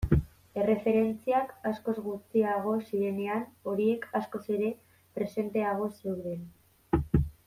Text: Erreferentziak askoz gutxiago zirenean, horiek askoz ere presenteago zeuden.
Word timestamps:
Erreferentziak 0.59 1.51
askoz 1.71 1.93
gutxiago 2.05 2.73
zirenean, 2.87 3.45
horiek 3.73 4.07
askoz 4.21 4.41
ere 4.57 4.71
presenteago 5.21 5.91
zeuden. 6.01 6.43